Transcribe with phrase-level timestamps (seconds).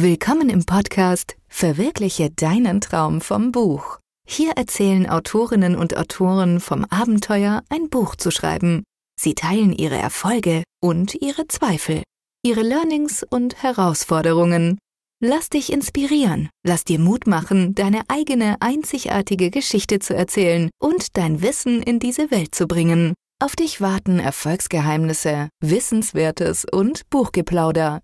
[0.00, 3.98] Willkommen im Podcast Verwirkliche deinen Traum vom Buch.
[4.28, 8.84] Hier erzählen Autorinnen und Autoren vom Abenteuer, ein Buch zu schreiben.
[9.20, 12.04] Sie teilen ihre Erfolge und ihre Zweifel,
[12.44, 14.78] ihre Learnings und Herausforderungen.
[15.20, 21.42] Lass dich inspirieren, lass dir Mut machen, deine eigene einzigartige Geschichte zu erzählen und dein
[21.42, 23.14] Wissen in diese Welt zu bringen.
[23.42, 28.00] Auf dich warten Erfolgsgeheimnisse, Wissenswertes und Buchgeplauder.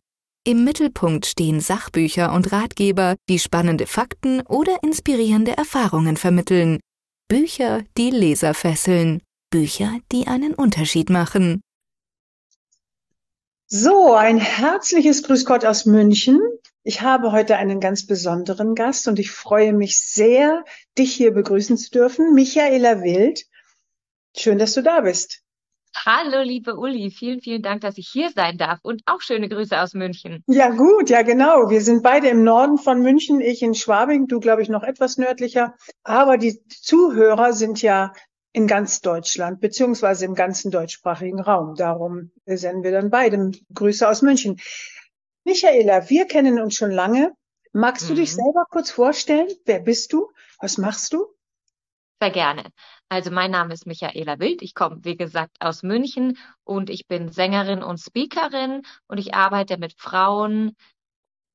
[0.47, 6.81] Im Mittelpunkt stehen Sachbücher und Ratgeber, die spannende Fakten oder inspirierende Erfahrungen vermitteln.
[7.29, 9.23] Bücher, die Leser fesseln.
[9.51, 11.63] Bücher, die einen Unterschied machen.
[13.69, 16.39] So, ein herzliches Grüß Gott aus München.
[16.83, 20.67] Ich habe heute einen ganz besonderen Gast und ich freue mich sehr,
[20.99, 22.35] dich hier begrüßen zu dürfen.
[22.35, 23.47] Michaela Wild.
[24.37, 25.44] Schön, dass du da bist.
[25.95, 29.81] Hallo, liebe Uli, vielen, vielen Dank, dass ich hier sein darf und auch schöne Grüße
[29.81, 30.43] aus München.
[30.47, 31.71] Ja, gut, ja, genau.
[31.71, 35.19] Wir sind beide im Norden von München, ich in Schwabing, du, glaube ich, noch etwas
[35.19, 35.75] nördlicher.
[36.03, 38.13] Aber die Zuhörer sind ja
[38.53, 41.75] in ganz Deutschland, beziehungsweise im ganzen deutschsprachigen Raum.
[41.75, 44.61] Darum senden wir dann beide Grüße aus München.
[45.45, 47.33] Michaela, wir kennen uns schon lange.
[47.73, 48.43] Magst du dich mhm.
[48.43, 49.49] selber kurz vorstellen?
[49.65, 50.31] Wer bist du?
[50.61, 51.27] Was machst du?
[52.21, 52.65] Sehr gerne.
[53.09, 54.63] Also mein Name ist Michaela Wild.
[54.63, 59.79] Ich komme, wie gesagt, aus München und ich bin Sängerin und Speakerin und ich arbeite
[59.79, 60.75] mit Frauen,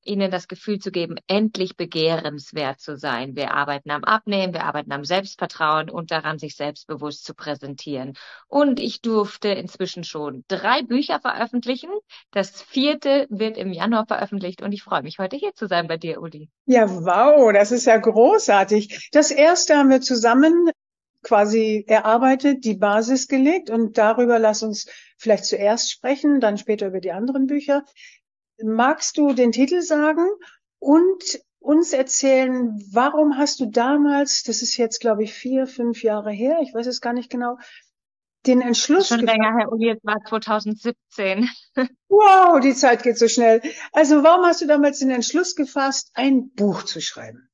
[0.04, 3.36] ihnen das Gefühl zu geben, endlich begehrenswert zu sein.
[3.36, 8.14] Wir arbeiten am Abnehmen, wir arbeiten am Selbstvertrauen und daran, sich selbstbewusst zu präsentieren.
[8.48, 11.90] Und ich durfte inzwischen schon drei Bücher veröffentlichen.
[12.30, 15.96] Das vierte wird im Januar veröffentlicht und ich freue mich, heute hier zu sein bei
[15.96, 16.48] dir, Uli.
[16.66, 19.10] Ja, wow, das ist ja großartig.
[19.12, 20.70] Das erste haben wir zusammen
[21.22, 24.86] quasi erarbeitet, die Basis gelegt und darüber lass uns
[25.18, 27.84] vielleicht zuerst sprechen, dann später über die anderen Bücher.
[28.64, 30.26] Magst du den Titel sagen
[30.78, 36.30] und uns erzählen, warum hast du damals, das ist jetzt glaube ich vier, fünf Jahre
[36.30, 37.58] her, ich weiß es gar nicht genau,
[38.46, 39.08] den Entschluss.
[39.08, 41.48] Schon länger her, Uli, es war 2017.
[42.08, 43.62] Wow, die Zeit geht so schnell.
[43.92, 47.48] Also warum hast du damals den Entschluss gefasst, ein Buch zu schreiben?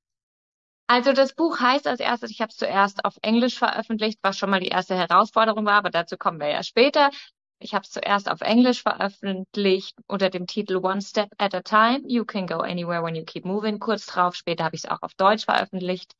[0.89, 4.51] Also das Buch heißt als erstes, ich habe es zuerst auf Englisch veröffentlicht, was schon
[4.51, 7.11] mal die erste Herausforderung war, aber dazu kommen wir ja später.
[7.59, 12.03] Ich habe es zuerst auf Englisch veröffentlicht unter dem Titel One Step at a Time.
[12.07, 13.79] You can go anywhere when you keep moving.
[13.79, 16.13] Kurz drauf, später habe ich es auch auf Deutsch veröffentlicht.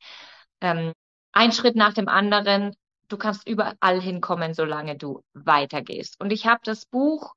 [0.61, 0.93] Ähm,
[1.31, 2.75] ein Schritt nach dem anderen.
[3.07, 6.19] Du kannst überall hinkommen, solange du weitergehst.
[6.19, 7.35] Und ich habe das Buch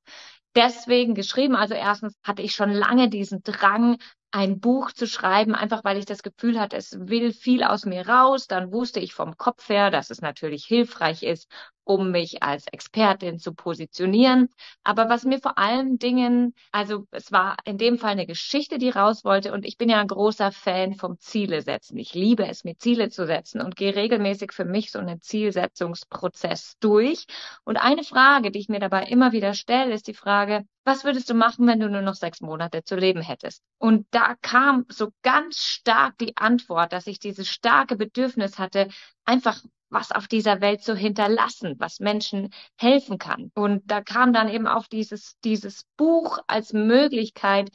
[0.55, 1.55] deswegen geschrieben.
[1.55, 3.97] Also erstens hatte ich schon lange diesen Drang,
[4.31, 8.07] ein Buch zu schreiben, einfach weil ich das Gefühl hatte, es will viel aus mir
[8.07, 8.47] raus.
[8.47, 11.51] Dann wusste ich vom Kopf her, dass es natürlich hilfreich ist,
[11.91, 14.47] um mich als Expertin zu positionieren.
[14.83, 18.89] Aber was mir vor allen Dingen, also es war in dem Fall eine Geschichte, die
[18.89, 21.97] raus wollte und ich bin ja ein großer Fan vom Ziele setzen.
[21.97, 26.77] Ich liebe es, mir Ziele zu setzen und gehe regelmäßig für mich so einen Zielsetzungsprozess
[26.79, 27.25] durch.
[27.65, 31.29] Und eine Frage, die ich mir dabei immer wieder stelle, ist die Frage, was würdest
[31.29, 33.61] du machen, wenn du nur noch sechs Monate zu leben hättest?
[33.77, 38.87] Und da kam so ganz stark die Antwort, dass ich dieses starke Bedürfnis hatte,
[39.25, 43.51] einfach was auf dieser Welt zu hinterlassen, was Menschen helfen kann.
[43.53, 47.69] Und da kam dann eben auch dieses, dieses Buch als Möglichkeit,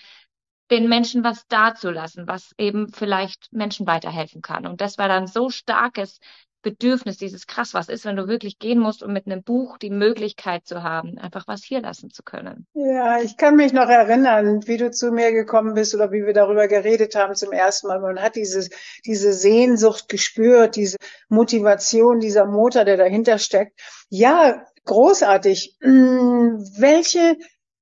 [0.70, 4.66] den Menschen was dazulassen, was eben vielleicht Menschen weiterhelfen kann.
[4.66, 6.18] Und das war dann so starkes
[6.66, 9.90] Bedürfnis, dieses krass, was ist, wenn du wirklich gehen musst, um mit einem Buch die
[9.90, 12.66] Möglichkeit zu haben, einfach was hier lassen zu können.
[12.74, 16.32] Ja, ich kann mich noch erinnern, wie du zu mir gekommen bist oder wie wir
[16.32, 18.00] darüber geredet haben zum ersten Mal.
[18.00, 18.68] Man hat diese,
[19.04, 20.96] diese Sehnsucht gespürt, diese
[21.28, 23.78] Motivation, dieser Motor, der dahinter steckt.
[24.08, 25.76] Ja, großartig.
[25.80, 27.36] Hm, welche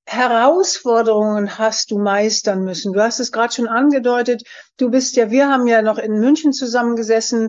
[0.05, 2.93] Herausforderungen hast du meistern müssen?
[2.93, 4.43] Du hast es gerade schon angedeutet.
[4.77, 7.49] Du bist ja, wir haben ja noch in München zusammengesessen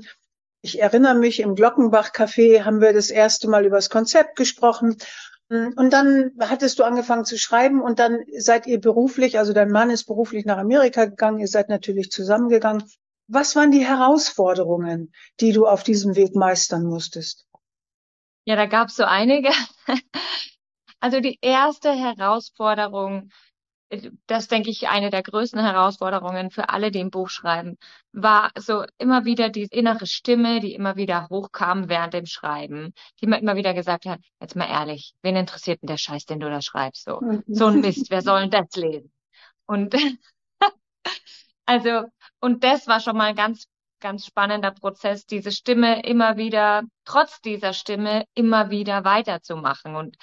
[0.65, 4.97] ich erinnere mich, im Glockenbach-Café haben wir das erste Mal über das Konzept gesprochen.
[5.47, 9.91] Und dann hattest du angefangen zu schreiben und dann seid ihr beruflich, also dein Mann
[9.91, 12.83] ist beruflich nach Amerika gegangen, ihr seid natürlich zusammengegangen.
[13.27, 17.45] Was waren die Herausforderungen, die du auf diesem Weg meistern musstest?
[18.45, 19.51] Ja, da gab es so einige.
[21.01, 23.29] Also die erste Herausforderung
[24.27, 27.77] das denke ich, eine der größten Herausforderungen für alle, die ein Buch schreiben,
[28.11, 33.27] war so immer wieder die innere Stimme, die immer wieder hochkam während dem Schreiben, die
[33.27, 36.49] mir immer wieder gesagt hat, jetzt mal ehrlich, wen interessiert denn der Scheiß, den du
[36.49, 37.05] da schreibst?
[37.05, 37.43] So, mhm.
[37.47, 39.11] so ein Mist, wer soll denn das lesen?
[39.65, 39.95] Und
[41.65, 42.03] also,
[42.39, 43.67] und das war schon mal ein ganz,
[43.99, 50.17] ganz spannender Prozess, diese Stimme immer wieder, trotz dieser Stimme, immer wieder weiterzumachen und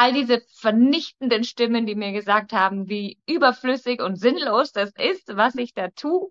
[0.00, 5.54] all diese vernichtenden Stimmen, die mir gesagt haben, wie überflüssig und sinnlos das ist, was
[5.56, 6.30] ich da tue,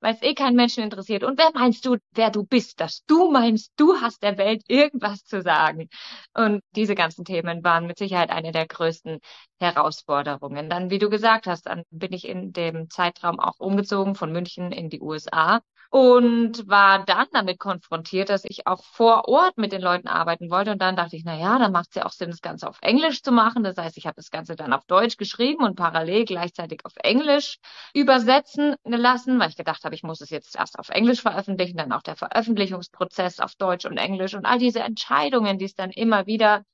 [0.00, 1.22] weil es eh keinen Menschen interessiert.
[1.22, 5.24] Und wer meinst du, wer du bist, dass du meinst, du hast der Welt irgendwas
[5.24, 5.88] zu sagen?
[6.34, 9.20] Und diese ganzen Themen waren mit Sicherheit eine der größten
[9.60, 10.68] Herausforderungen.
[10.68, 14.72] Dann, wie du gesagt hast, dann bin ich in dem Zeitraum auch umgezogen von München
[14.72, 15.60] in die USA
[15.94, 20.72] und war dann damit konfrontiert, dass ich auch vor Ort mit den Leuten arbeiten wollte.
[20.72, 22.78] Und dann dachte ich, na ja, dann macht es ja auch Sinn, das Ganze auf
[22.82, 23.62] Englisch zu machen.
[23.62, 27.58] Das heißt, ich habe das Ganze dann auf Deutsch geschrieben und parallel gleichzeitig auf Englisch
[27.94, 31.92] übersetzen lassen, weil ich gedacht habe, ich muss es jetzt erst auf Englisch veröffentlichen, dann
[31.92, 36.26] auch der Veröffentlichungsprozess auf Deutsch und Englisch und all diese Entscheidungen, die es dann immer
[36.26, 36.64] wieder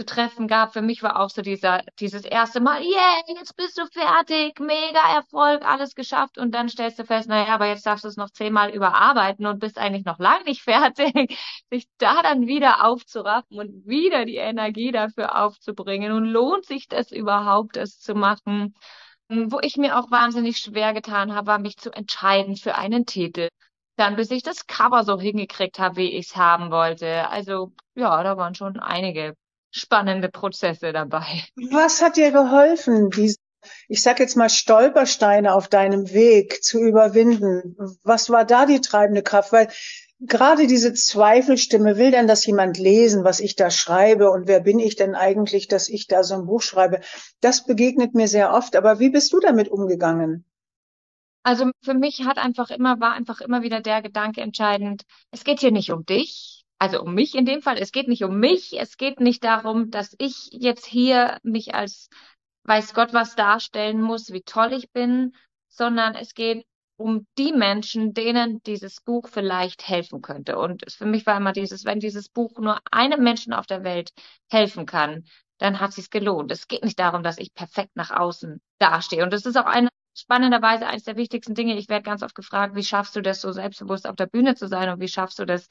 [0.00, 0.72] zu treffen gab.
[0.72, 5.00] Für mich war auch so dieser, dieses erste Mal, yeah, jetzt bist du fertig, mega
[5.14, 6.38] Erfolg, alles geschafft.
[6.38, 9.58] Und dann stellst du fest, naja, aber jetzt darfst du es noch zehnmal überarbeiten und
[9.58, 11.38] bist eigentlich noch lange nicht fertig.
[11.70, 16.12] Sich da dann wieder aufzuraffen und wieder die Energie dafür aufzubringen.
[16.12, 18.74] Und lohnt sich das überhaupt, das zu machen?
[19.28, 23.48] Wo ich mir auch wahnsinnig schwer getan habe, war mich zu entscheiden für einen Titel
[23.96, 27.28] dann bis ich das Cover so hingekriegt habe, wie ich es haben wollte.
[27.28, 29.36] Also ja, da waren schon einige
[29.70, 31.44] spannende Prozesse dabei.
[31.70, 33.36] Was hat dir geholfen, diese,
[33.88, 37.76] ich sag jetzt mal Stolpersteine auf deinem Weg zu überwinden?
[38.02, 39.52] Was war da die treibende Kraft?
[39.52, 39.68] Weil
[40.20, 44.78] gerade diese Zweifelstimme, will denn das jemand lesen, was ich da schreibe und wer bin
[44.78, 47.00] ich denn eigentlich, dass ich da so ein Buch schreibe?
[47.40, 48.76] Das begegnet mir sehr oft.
[48.76, 50.44] Aber wie bist du damit umgegangen?
[51.42, 55.60] Also für mich hat einfach immer, war einfach immer wieder der Gedanke entscheidend, es geht
[55.60, 57.76] hier nicht um dich, also um mich in dem Fall.
[57.78, 58.80] Es geht nicht um mich.
[58.80, 62.08] Es geht nicht darum, dass ich jetzt hier mich als
[62.64, 65.34] weiß Gott was darstellen muss, wie toll ich bin,
[65.68, 66.66] sondern es geht
[66.96, 70.58] um die Menschen, denen dieses Buch vielleicht helfen könnte.
[70.58, 74.12] Und für mich war immer dieses, wenn dieses Buch nur einem Menschen auf der Welt
[74.50, 75.24] helfen kann,
[75.58, 76.50] dann hat es sich gelohnt.
[76.50, 79.22] Es geht nicht darum, dass ich perfekt nach außen dastehe.
[79.22, 81.76] Und das ist auch eine spannenderweise eines der wichtigsten Dinge.
[81.76, 84.68] Ich werde ganz oft gefragt, wie schaffst du das, so selbstbewusst auf der Bühne zu
[84.68, 85.68] sein und wie schaffst du das,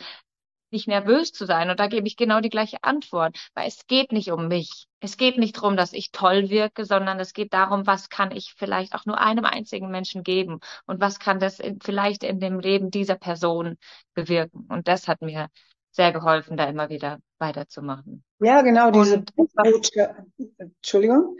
[0.71, 1.69] nicht nervös zu sein.
[1.69, 4.87] Und da gebe ich genau die gleiche Antwort, weil es geht nicht um mich.
[4.99, 8.53] Es geht nicht darum, dass ich toll wirke, sondern es geht darum, was kann ich
[8.57, 12.59] vielleicht auch nur einem einzigen Menschen geben und was kann das in, vielleicht in dem
[12.59, 13.77] Leben dieser Person
[14.13, 14.67] bewirken.
[14.69, 15.47] Und das hat mir
[15.91, 18.23] sehr geholfen, da immer wieder weiterzumachen.
[18.39, 20.21] Ja, genau, diese Buchbotschaft,
[20.57, 21.37] Entschuldigung,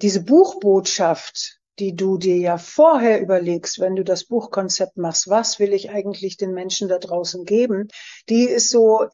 [0.00, 5.72] diese Buchbotschaft, die du dir ja vorher überlegst, wenn du das Buchkonzept machst, was will
[5.72, 7.88] ich eigentlich den Menschen da draußen geben,
[8.28, 9.08] die ist so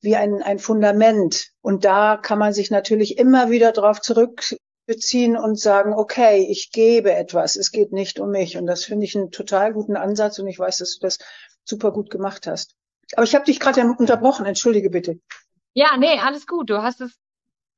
[0.00, 1.48] wie ein, ein Fundament.
[1.60, 7.12] Und da kann man sich natürlich immer wieder darauf zurückbeziehen und sagen, okay, ich gebe
[7.12, 8.56] etwas, es geht nicht um mich.
[8.56, 11.18] Und das finde ich einen total guten Ansatz und ich weiß, dass du das
[11.64, 12.74] super gut gemacht hast.
[13.14, 15.18] Aber ich habe dich gerade unterbrochen, entschuldige bitte.
[15.74, 16.70] Ja, nee, alles gut.
[16.70, 17.12] Du hast es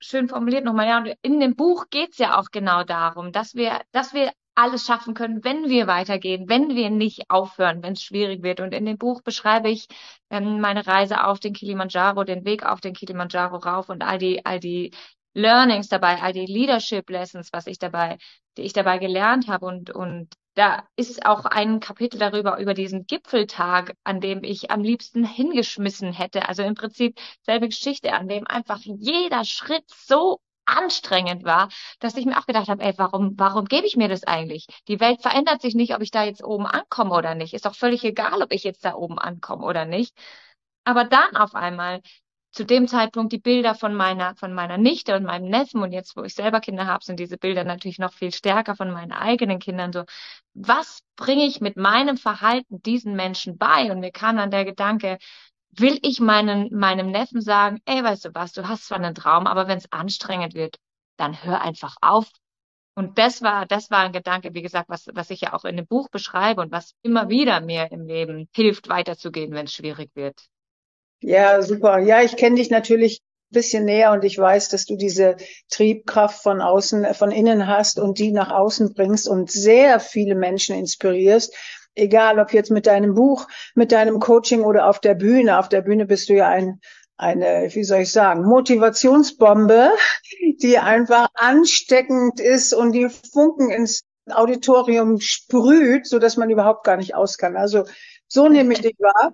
[0.00, 0.88] schön formuliert nochmal.
[0.88, 4.86] Ja, und in dem Buch geht's ja auch genau darum, dass wir, dass wir alles
[4.86, 8.60] schaffen können, wenn wir weitergehen, wenn wir nicht aufhören, wenn es schwierig wird.
[8.60, 9.86] Und in dem Buch beschreibe ich
[10.30, 14.44] ähm, meine Reise auf den Kilimanjaro, den Weg auf den Kilimanjaro rauf und all die,
[14.46, 14.92] all die
[15.34, 18.16] Learnings dabei, all die Leadership Lessons, was ich dabei,
[18.56, 23.06] die ich dabei gelernt habe und, und da ist auch ein Kapitel darüber, über diesen
[23.06, 26.48] Gipfeltag, an dem ich am liebsten hingeschmissen hätte.
[26.48, 31.68] Also im Prinzip selbe Geschichte, an dem einfach jeder Schritt so anstrengend war,
[32.00, 34.66] dass ich mir auch gedacht habe, ey, warum, warum gebe ich mir das eigentlich?
[34.88, 37.54] Die Welt verändert sich nicht, ob ich da jetzt oben ankomme oder nicht.
[37.54, 40.16] Ist doch völlig egal, ob ich jetzt da oben ankomme oder nicht.
[40.84, 42.00] Aber dann auf einmal
[42.56, 46.16] zu dem Zeitpunkt die Bilder von meiner, von meiner Nichte und meinem Neffen und jetzt,
[46.16, 49.58] wo ich selber Kinder habe, sind diese Bilder natürlich noch viel stärker von meinen eigenen
[49.58, 49.92] Kindern.
[49.92, 50.04] So,
[50.54, 53.92] was bringe ich mit meinem Verhalten diesen Menschen bei?
[53.92, 55.18] Und mir kam dann der Gedanke,
[55.70, 59.46] will ich meinen, meinem Neffen sagen, ey, weißt du was, du hast zwar einen Traum,
[59.46, 60.78] aber wenn es anstrengend wird,
[61.18, 62.30] dann hör einfach auf.
[62.94, 65.76] Und das war, das war ein Gedanke, wie gesagt, was, was ich ja auch in
[65.76, 70.10] dem Buch beschreibe und was immer wieder mir im Leben hilft, weiterzugehen, wenn es schwierig
[70.14, 70.40] wird.
[71.20, 71.98] Ja, super.
[71.98, 73.20] Ja, ich kenne dich natürlich
[73.50, 75.36] ein bisschen näher und ich weiß, dass du diese
[75.70, 80.34] Triebkraft von außen, äh, von innen hast und die nach außen bringst und sehr viele
[80.34, 81.54] Menschen inspirierst.
[81.94, 85.58] Egal, ob jetzt mit deinem Buch, mit deinem Coaching oder auf der Bühne.
[85.58, 86.80] Auf der Bühne bist du ja ein,
[87.16, 89.90] eine, wie soll ich sagen, Motivationsbombe,
[90.62, 96.96] die einfach ansteckend ist und die Funken ins Auditorium sprüht, so dass man überhaupt gar
[96.98, 97.56] nicht aus kann.
[97.56, 97.84] Also
[98.28, 99.32] so nehme ich dich wahr.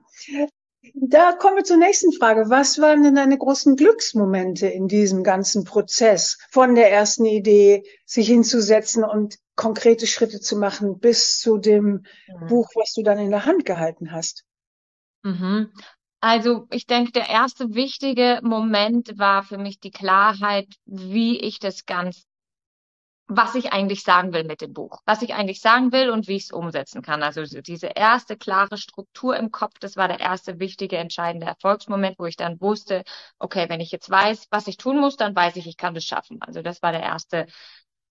[0.94, 2.50] Da kommen wir zur nächsten Frage.
[2.50, 8.28] Was waren denn deine großen Glücksmomente in diesem ganzen Prozess von der ersten Idee, sich
[8.28, 12.46] hinzusetzen und konkrete Schritte zu machen, bis zu dem mhm.
[12.48, 14.44] Buch, was du dann in der Hand gehalten hast?
[15.22, 15.72] Mhm.
[16.20, 21.84] Also ich denke, der erste wichtige Moment war für mich die Klarheit, wie ich das
[21.84, 22.22] Ganze,
[23.36, 26.36] was ich eigentlich sagen will mit dem Buch, was ich eigentlich sagen will und wie
[26.36, 27.22] ich es umsetzen kann.
[27.22, 32.26] Also diese erste klare Struktur im Kopf, das war der erste wichtige, entscheidende Erfolgsmoment, wo
[32.26, 33.04] ich dann wusste,
[33.38, 36.04] okay, wenn ich jetzt weiß, was ich tun muss, dann weiß ich, ich kann das
[36.04, 36.38] schaffen.
[36.42, 37.46] Also das war der erste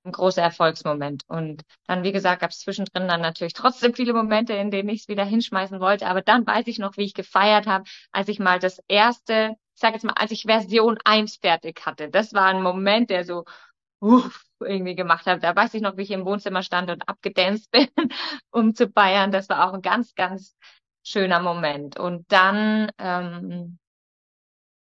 [0.10, 1.24] großer Erfolgsmoment.
[1.28, 5.02] Und dann, wie gesagt, gab es zwischendrin dann natürlich trotzdem viele Momente, in denen ich
[5.02, 6.08] es wieder hinschmeißen wollte.
[6.08, 9.82] Aber dann weiß ich noch, wie ich gefeiert habe, als ich mal das erste, ich
[9.82, 12.10] sage jetzt mal, als ich Version 1 fertig hatte.
[12.10, 13.46] Das war ein Moment, der so
[14.02, 15.44] uff, irgendwie gemacht hat.
[15.44, 17.88] Da weiß ich noch, wie ich im Wohnzimmer stand und abgedanced bin,
[18.52, 19.32] um zu feiern.
[19.32, 20.56] Das war auch ein ganz, ganz
[21.04, 21.98] schöner Moment.
[22.00, 23.80] Und dann ähm,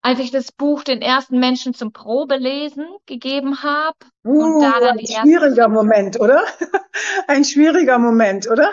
[0.01, 3.97] als ich das Buch den ersten Menschen zum Probelesen gegeben habe.
[4.25, 6.43] Uh, und da dann die ein schwieriger Moment, oder?
[7.27, 8.71] ein schwieriger Moment, oder?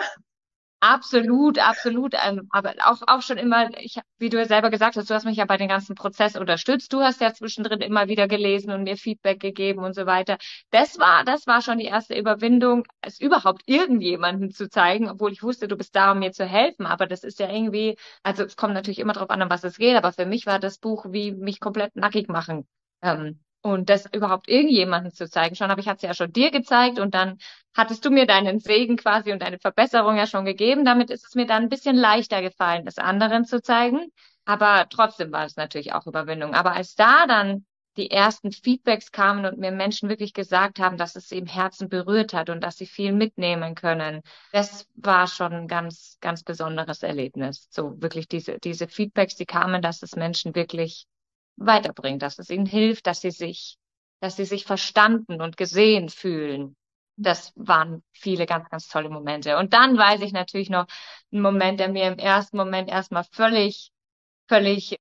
[0.79, 2.13] Absolut, absolut.
[2.23, 5.25] Ähm, aber auch, auch schon immer, ich, wie du ja selber gesagt hast, du hast
[5.25, 6.93] mich ja bei dem ganzen Prozess unterstützt.
[6.93, 10.37] Du hast ja zwischendrin immer wieder gelesen und mir Feedback gegeben und so weiter.
[10.69, 15.41] Das war, das war schon die erste Überwindung, es überhaupt irgendjemanden zu zeigen, obwohl ich
[15.41, 16.85] wusste, du bist da, um mir zu helfen.
[16.85, 19.77] Aber das ist ja irgendwie, also es kommt natürlich immer darauf an, um was es
[19.77, 19.95] geht.
[19.97, 22.67] Aber für mich war das Buch wie mich komplett nackig machen.
[23.01, 23.39] Ähm,
[23.73, 25.55] und das überhaupt irgendjemanden zu zeigen.
[25.55, 27.37] Schon habe ich es ja schon dir gezeigt und dann
[27.73, 30.85] hattest du mir deinen Segen quasi und deine Verbesserung ja schon gegeben.
[30.85, 34.11] Damit ist es mir dann ein bisschen leichter gefallen, das anderen zu zeigen.
[34.45, 36.53] Aber trotzdem war es natürlich auch Überwindung.
[36.53, 37.65] Aber als da dann
[37.97, 41.89] die ersten Feedbacks kamen und mir Menschen wirklich gesagt haben, dass es sie im Herzen
[41.89, 44.21] berührt hat und dass sie viel mitnehmen können.
[44.51, 47.67] Das war schon ein ganz, ganz besonderes Erlebnis.
[47.71, 51.07] So wirklich diese, diese Feedbacks, die kamen, dass es Menschen wirklich
[51.57, 53.77] weiterbringt, dass es ihnen hilft, dass sie sich,
[54.21, 56.75] dass sie sich verstanden und gesehen fühlen.
[57.17, 59.57] Das waren viele ganz, ganz tolle Momente.
[59.57, 60.85] Und dann weiß ich natürlich noch
[61.31, 63.91] einen Moment, der mir im ersten Moment erstmal völlig,
[64.47, 64.97] völlig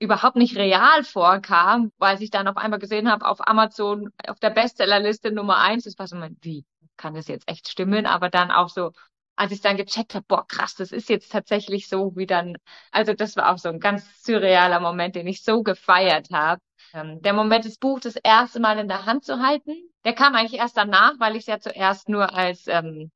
[0.00, 4.50] überhaupt nicht real vorkam, weil ich dann auf einmal gesehen habe, auf Amazon auf der
[4.50, 6.64] Bestsellerliste Nummer eins, das war so mein, wie
[6.96, 8.06] kann das jetzt echt stimmen?
[8.06, 8.92] Aber dann auch so,
[9.38, 12.56] als ich dann gecheckt habe, boah, krass, das ist jetzt tatsächlich so wie dann,
[12.90, 16.60] also das war auch so ein ganz surrealer Moment, den ich so gefeiert habe.
[16.92, 20.34] Ähm, der Moment, das Buch das erste Mal in der Hand zu halten, der kam
[20.34, 23.12] eigentlich erst danach, weil ich es ja zuerst nur als, ähm,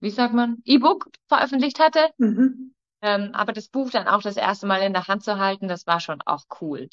[0.00, 2.10] wie sagt man, E-Book veröffentlicht hatte.
[2.18, 2.74] Mhm.
[3.00, 5.86] Ähm, aber das Buch dann auch das erste Mal in der Hand zu halten, das
[5.86, 6.90] war schon auch cool.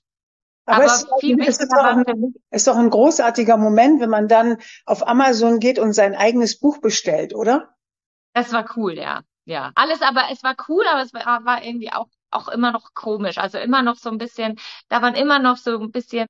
[0.66, 4.58] Aber, Aber es, viel es ist, ein, ist doch ein großartiger Moment, wenn man dann
[4.86, 7.76] auf Amazon geht und sein eigenes Buch bestellt, oder?
[8.34, 9.22] Das war cool, ja.
[9.46, 9.72] Ja.
[9.76, 13.38] Alles aber, es war cool, aber es war, war irgendwie auch, auch immer noch komisch.
[13.38, 16.28] Also immer noch so ein bisschen, da waren immer noch so ein bisschen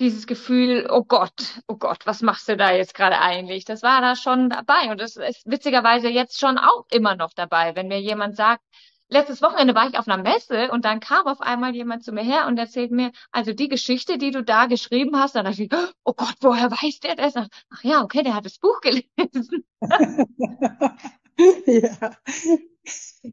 [0.00, 3.64] dieses Gefühl, oh Gott, oh Gott, was machst du da jetzt gerade eigentlich?
[3.64, 7.74] Das war da schon dabei und das ist witzigerweise jetzt schon auch immer noch dabei,
[7.76, 8.62] wenn mir jemand sagt,
[9.08, 12.22] letztes Wochenende war ich auf einer Messe und dann kam auf einmal jemand zu mir
[12.22, 15.70] her und erzählt mir, also die Geschichte, die du da geschrieben hast, dann dachte ich,
[16.04, 17.34] oh Gott, woher weiß der das?
[17.36, 19.64] Ach ja, okay, der hat das Buch gelesen.
[21.66, 22.10] ja.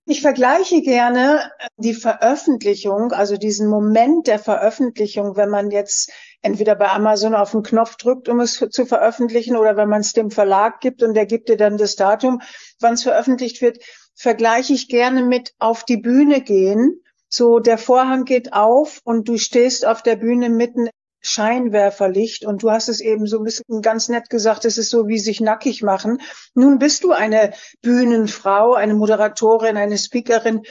[0.05, 6.11] Ich vergleiche gerne die Veröffentlichung, also diesen Moment der Veröffentlichung, wenn man jetzt
[6.41, 10.13] entweder bei Amazon auf den Knopf drückt, um es zu veröffentlichen, oder wenn man es
[10.13, 12.41] dem Verlag gibt und der gibt dir dann das Datum,
[12.79, 13.77] wann es veröffentlicht wird
[14.15, 17.01] vergleiche ich gerne mit auf die Bühne gehen.
[17.29, 20.89] So, der Vorhang geht auf und du stehst auf der Bühne mitten
[21.21, 25.07] Scheinwerferlicht und du hast es eben so ein bisschen ganz nett gesagt, es ist so
[25.07, 26.21] wie sich nackig machen.
[26.53, 30.63] Nun bist du eine Bühnenfrau, eine Moderatorin, eine Speakerin.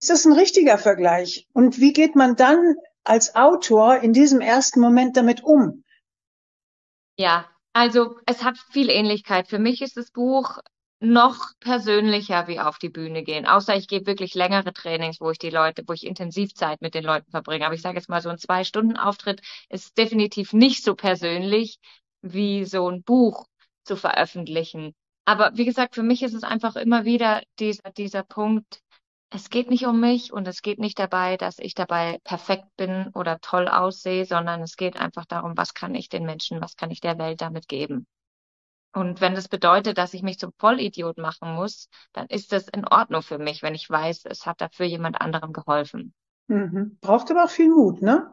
[0.00, 1.48] Ist das ein richtiger Vergleich?
[1.52, 5.84] Und wie geht man dann als Autor in diesem ersten Moment damit um?
[7.16, 9.48] Ja, also es hat viel Ähnlichkeit.
[9.48, 10.58] Für mich ist das Buch
[11.02, 13.46] noch persönlicher wie auf die Bühne gehen.
[13.46, 17.04] Außer ich gebe wirklich längere Trainings, wo ich die Leute, wo ich Intensivzeit mit den
[17.04, 17.66] Leuten verbringe.
[17.66, 21.78] Aber ich sage jetzt mal, so ein Zwei-Stunden-Auftritt ist definitiv nicht so persönlich
[22.22, 23.46] wie so ein Buch
[23.84, 24.94] zu veröffentlichen.
[25.24, 28.80] Aber wie gesagt, für mich ist es einfach immer wieder dieser, dieser Punkt,
[29.30, 33.08] es geht nicht um mich und es geht nicht dabei, dass ich dabei perfekt bin
[33.14, 36.90] oder toll aussehe, sondern es geht einfach darum, was kann ich den Menschen, was kann
[36.90, 38.06] ich der Welt damit geben.
[38.92, 42.86] Und wenn das bedeutet, dass ich mich zum Vollidiot machen muss, dann ist das in
[42.86, 46.12] Ordnung für mich, wenn ich weiß, es hat dafür jemand anderem geholfen.
[46.48, 46.98] Mhm.
[47.00, 48.32] Braucht aber auch viel Mut, ne?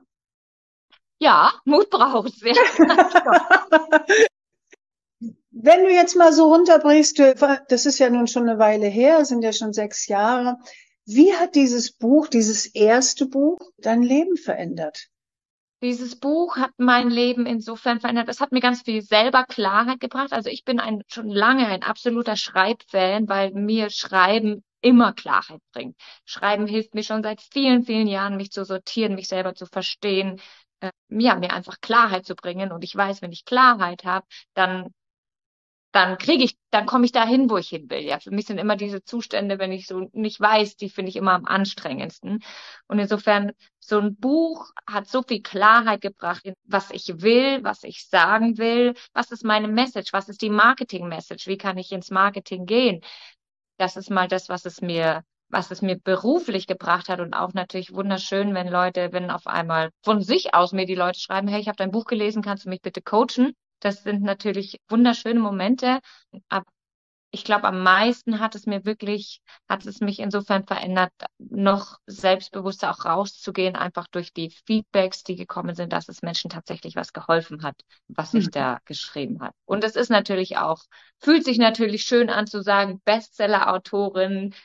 [1.20, 2.42] Ja, Mut braucht es.
[5.52, 7.20] Wenn du jetzt mal so runterbrichst,
[7.68, 10.58] das ist ja nun schon eine Weile her, sind ja schon sechs Jahre.
[11.06, 15.10] Wie hat dieses Buch, dieses erste Buch, dein Leben verändert?
[15.82, 18.28] Dieses Buch hat mein Leben insofern verändert.
[18.28, 20.34] Es hat mir ganz viel selber Klarheit gebracht.
[20.34, 25.96] Also ich bin ein, schon lange ein absoluter Schreibfan, weil mir Schreiben immer Klarheit bringt.
[26.26, 30.42] Schreiben hilft mir schon seit vielen, vielen Jahren, mich zu sortieren, mich selber zu verstehen,
[30.82, 32.72] äh, ja, mir einfach Klarheit zu bringen.
[32.72, 34.94] Und ich weiß, wenn ich Klarheit habe, dann
[35.92, 38.02] dann kriege ich, dann komme ich dahin, wo ich hin will.
[38.02, 41.16] Ja, für mich sind immer diese Zustände, wenn ich so nicht weiß, die finde ich
[41.16, 42.44] immer am anstrengendsten.
[42.88, 48.08] Und insofern, so ein Buch hat so viel Klarheit gebracht, was ich will, was ich
[48.08, 52.66] sagen will, was ist meine Message, was ist die Marketing-Message, wie kann ich ins Marketing
[52.68, 53.02] gehen.
[53.78, 57.54] Das ist mal das, was es mir was es mir beruflich gebracht hat und auch
[57.54, 61.60] natürlich wunderschön, wenn Leute, wenn auf einmal von sich aus mir die Leute schreiben, hey,
[61.60, 63.56] ich habe dein Buch gelesen, kannst du mich bitte coachen?
[63.80, 66.00] Das sind natürlich wunderschöne Momente.
[66.50, 66.66] Aber
[67.32, 72.90] ich glaube, am meisten hat es mir wirklich, hat es mich insofern verändert, noch selbstbewusster
[72.90, 77.62] auch rauszugehen, einfach durch die Feedbacks, die gekommen sind, dass es Menschen tatsächlich was geholfen
[77.62, 77.76] hat,
[78.08, 78.52] was ich mhm.
[78.52, 79.54] da geschrieben hat.
[79.66, 80.82] Und es ist natürlich auch,
[81.20, 84.56] fühlt sich natürlich schön an zu sagen, Bestseller-Autorin,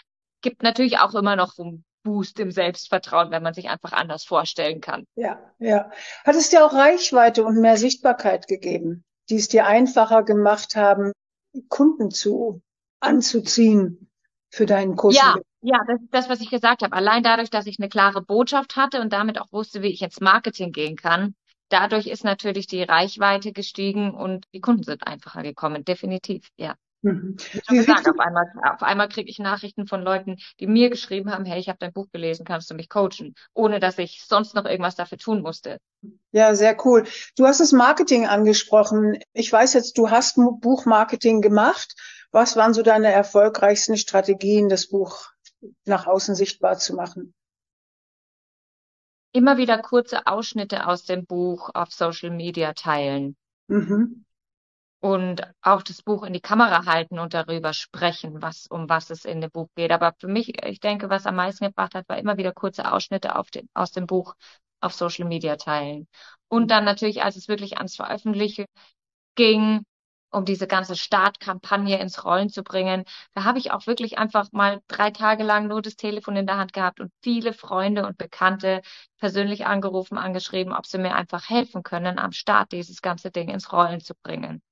[0.40, 4.24] gibt natürlich auch immer noch so ein Boost im Selbstvertrauen, wenn man sich einfach anders
[4.24, 5.04] vorstellen kann.
[5.16, 5.90] Ja, ja.
[6.24, 11.12] Hat es dir auch Reichweite und mehr Sichtbarkeit gegeben, die es dir einfacher gemacht haben,
[11.68, 12.62] Kunden zu
[13.00, 14.08] anzuziehen
[14.50, 15.16] für deinen Kurs?
[15.16, 16.94] Ja, ja, das ist das, was ich gesagt habe.
[16.94, 20.20] Allein dadurch, dass ich eine klare Botschaft hatte und damit auch wusste, wie ich ins
[20.20, 21.34] Marketing gehen kann,
[21.70, 25.84] dadurch ist natürlich die Reichweite gestiegen und die Kunden sind einfacher gekommen.
[25.84, 26.74] Definitiv, ja.
[27.04, 27.36] Mhm.
[27.68, 31.44] Wie gesagt, auf einmal, auf einmal kriege ich Nachrichten von Leuten, die mir geschrieben haben,
[31.44, 34.64] hey, ich habe dein Buch gelesen, kannst du mich coachen, ohne dass ich sonst noch
[34.64, 35.78] irgendwas dafür tun musste.
[36.32, 37.04] Ja, sehr cool.
[37.36, 39.18] Du hast das Marketing angesprochen.
[39.34, 41.94] Ich weiß jetzt, du hast Buchmarketing gemacht.
[42.30, 45.28] Was waren so deine erfolgreichsten Strategien, das Buch
[45.84, 47.34] nach außen sichtbar zu machen?
[49.32, 53.36] Immer wieder kurze Ausschnitte aus dem Buch auf Social Media teilen.
[53.68, 54.24] Mhm
[55.04, 59.26] und auch das Buch in die Kamera halten und darüber sprechen, was, um was es
[59.26, 59.92] in dem Buch geht.
[59.92, 63.36] Aber für mich, ich denke, was am meisten gebracht hat, war immer wieder kurze Ausschnitte
[63.54, 64.34] den, aus dem Buch
[64.80, 66.08] auf Social Media teilen.
[66.48, 68.64] Und dann natürlich, als es wirklich ans Veröffentlichen
[69.34, 69.84] ging,
[70.30, 74.80] um diese ganze Startkampagne ins Rollen zu bringen, da habe ich auch wirklich einfach mal
[74.88, 78.80] drei Tage lang nur das Telefon in der Hand gehabt und viele Freunde und Bekannte
[79.18, 83.70] persönlich angerufen, angeschrieben, ob sie mir einfach helfen können, am Start dieses ganze Ding ins
[83.70, 84.62] Rollen zu bringen.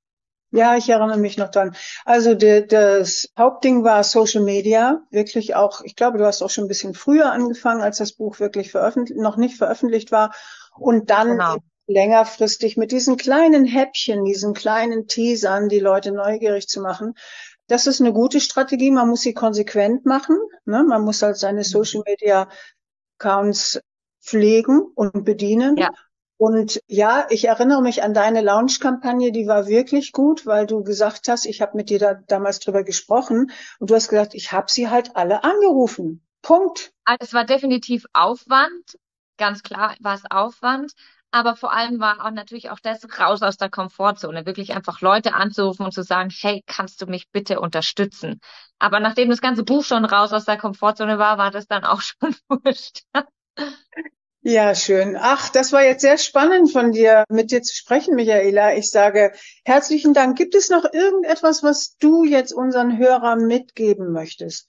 [0.52, 1.74] Ja, ich erinnere mich noch dran.
[2.04, 6.64] Also de, das Hauptding war Social Media, wirklich auch, ich glaube, du hast auch schon
[6.64, 10.34] ein bisschen früher angefangen, als das Buch wirklich veröffentlicht, noch nicht veröffentlicht war.
[10.76, 11.56] Und dann genau.
[11.86, 17.14] längerfristig mit diesen kleinen Häppchen, diesen kleinen Teasern, die Leute neugierig zu machen.
[17.66, 18.90] Das ist eine gute Strategie.
[18.90, 20.36] Man muss sie konsequent machen.
[20.66, 20.84] Ne?
[20.84, 21.64] Man muss halt seine mhm.
[21.64, 22.48] Social Media
[23.18, 23.80] Accounts
[24.20, 25.78] pflegen und bedienen.
[25.78, 25.90] Ja.
[26.42, 31.28] Und ja, ich erinnere mich an deine Launch-Kampagne, die war wirklich gut, weil du gesagt
[31.28, 34.68] hast, ich habe mit dir da damals drüber gesprochen und du hast gesagt, ich habe
[34.68, 36.26] sie halt alle angerufen.
[36.42, 36.92] Punkt.
[37.04, 38.98] Also es war definitiv Aufwand,
[39.36, 40.90] ganz klar war es Aufwand,
[41.30, 45.34] aber vor allem war auch natürlich auch das raus aus der Komfortzone, wirklich einfach Leute
[45.34, 48.40] anzurufen und zu sagen, hey, kannst du mich bitte unterstützen?
[48.80, 52.00] Aber nachdem das ganze Buch schon raus aus der Komfortzone war, war das dann auch
[52.00, 53.04] schon wurscht.
[54.44, 55.16] Ja, schön.
[55.18, 58.74] Ach, das war jetzt sehr spannend von dir, mit dir zu sprechen, Michaela.
[58.76, 59.32] Ich sage
[59.64, 60.36] herzlichen Dank.
[60.36, 64.68] Gibt es noch irgendetwas, was du jetzt unseren Hörern mitgeben möchtest?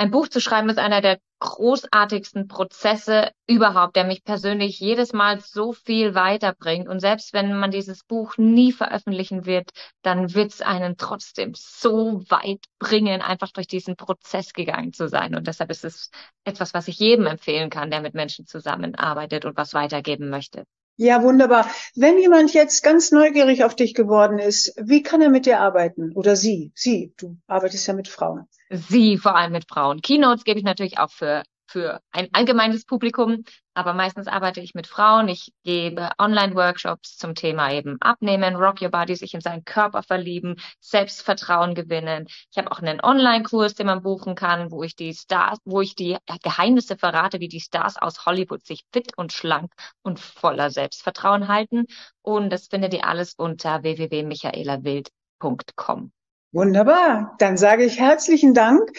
[0.00, 5.40] Ein Buch zu schreiben ist einer der großartigsten Prozesse überhaupt, der mich persönlich jedes Mal
[5.40, 6.88] so viel weiterbringt.
[6.88, 9.68] Und selbst wenn man dieses Buch nie veröffentlichen wird,
[10.00, 15.34] dann wird es einen trotzdem so weit bringen, einfach durch diesen Prozess gegangen zu sein.
[15.34, 16.10] Und deshalb ist es
[16.44, 20.64] etwas, was ich jedem empfehlen kann, der mit Menschen zusammenarbeitet und was weitergeben möchte.
[21.02, 21.66] Ja, wunderbar.
[21.94, 26.12] Wenn jemand jetzt ganz neugierig auf dich geworden ist, wie kann er mit dir arbeiten?
[26.12, 26.72] Oder sie?
[26.74, 28.46] Sie, du arbeitest ja mit Frauen.
[28.68, 30.02] Sie, vor allem mit Frauen.
[30.02, 34.88] Keynotes gebe ich natürlich auch für für ein allgemeines Publikum, aber meistens arbeite ich mit
[34.88, 35.28] Frauen.
[35.28, 40.56] Ich gebe Online-Workshops zum Thema eben Abnehmen, Rock Your Body, sich in seinen Körper verlieben,
[40.80, 42.26] Selbstvertrauen gewinnen.
[42.50, 45.94] Ich habe auch einen Online-Kurs, den man buchen kann, wo ich die Stars, wo ich
[45.94, 51.46] die Geheimnisse verrate, wie die Stars aus Hollywood sich fit und schlank und voller Selbstvertrauen
[51.48, 51.86] halten.
[52.22, 56.12] Und das findet ihr alles unter www.michaelawild.com.
[56.52, 57.36] Wunderbar.
[57.38, 58.90] Dann sage ich herzlichen Dank.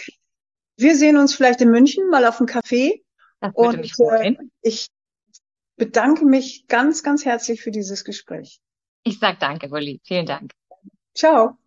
[0.81, 3.03] Wir sehen uns vielleicht in München mal auf dem Café.
[3.39, 4.35] Das würde und mich freuen.
[4.35, 4.87] Äh, ich
[5.75, 8.59] bedanke mich ganz, ganz herzlich für dieses Gespräch.
[9.03, 10.01] Ich sag danke, Wolli.
[10.03, 10.51] Vielen Dank.
[11.13, 11.57] Ciao.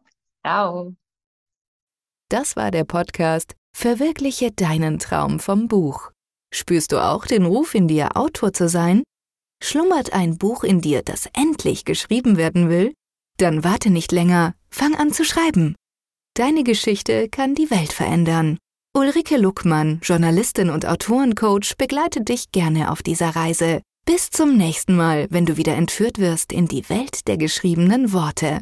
[0.44, 0.94] Ciao.
[2.28, 6.10] Das war der Podcast Verwirkliche deinen Traum vom Buch.
[6.52, 9.04] Spürst du auch den Ruf in dir, Autor zu sein?
[9.62, 12.94] Schlummert ein Buch in dir, das endlich geschrieben werden will?
[13.36, 15.76] Dann warte nicht länger, fang an zu schreiben.
[16.34, 18.58] Deine Geschichte kann die Welt verändern.
[18.96, 23.82] Ulrike Luckmann, Journalistin und Autorencoach, begleitet dich gerne auf dieser Reise.
[24.06, 28.60] Bis zum nächsten Mal, wenn du wieder entführt wirst in die Welt der geschriebenen Worte.